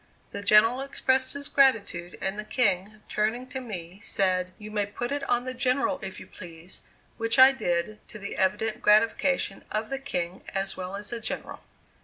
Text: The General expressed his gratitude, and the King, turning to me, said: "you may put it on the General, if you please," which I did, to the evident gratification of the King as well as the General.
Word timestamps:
The 0.31 0.41
General 0.41 0.81
expressed 0.81 1.33
his 1.33 1.47
gratitude, 1.47 2.17
and 2.19 2.39
the 2.39 2.43
King, 2.43 3.03
turning 3.07 3.45
to 3.49 3.61
me, 3.61 3.99
said: 4.01 4.51
"you 4.57 4.71
may 4.71 4.87
put 4.87 5.11
it 5.11 5.21
on 5.29 5.43
the 5.43 5.53
General, 5.53 5.99
if 6.01 6.19
you 6.19 6.25
please," 6.25 6.81
which 7.17 7.37
I 7.37 7.51
did, 7.51 7.99
to 8.07 8.17
the 8.17 8.35
evident 8.35 8.81
gratification 8.81 9.63
of 9.69 9.91
the 9.91 9.99
King 9.99 10.41
as 10.55 10.75
well 10.75 10.95
as 10.95 11.11
the 11.11 11.19
General. 11.19 11.61